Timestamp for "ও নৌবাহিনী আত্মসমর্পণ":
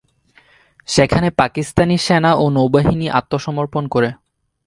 2.33-3.83